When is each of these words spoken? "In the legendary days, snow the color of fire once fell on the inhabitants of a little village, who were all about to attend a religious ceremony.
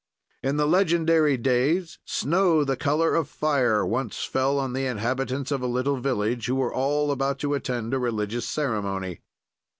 "In 0.41 0.57
the 0.57 0.65
legendary 0.65 1.37
days, 1.37 1.99
snow 2.05 2.63
the 2.63 2.75
color 2.75 3.13
of 3.13 3.29
fire 3.29 3.85
once 3.85 4.23
fell 4.23 4.57
on 4.57 4.73
the 4.73 4.87
inhabitants 4.87 5.51
of 5.51 5.61
a 5.61 5.67
little 5.67 5.97
village, 5.97 6.47
who 6.47 6.55
were 6.55 6.73
all 6.73 7.11
about 7.11 7.37
to 7.41 7.53
attend 7.53 7.93
a 7.93 7.99
religious 7.99 8.47
ceremony. 8.47 9.19